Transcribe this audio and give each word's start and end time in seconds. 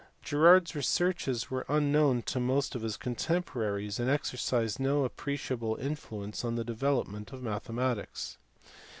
Girard 0.23 0.67
s 0.69 0.73
researches 0.73 1.51
were 1.51 1.63
unknown 1.69 2.23
to 2.23 2.39
most 2.39 2.73
of 2.73 2.81
his 2.81 2.97
contemporaries, 2.97 3.99
and 3.99 4.09
exercised 4.09 4.79
no 4.79 5.05
appreciable 5.05 5.75
influence 5.75 6.43
on 6.43 6.55
the 6.55 6.63
development 6.65 7.31
of 7.31 7.43
mathematics. 7.43 8.39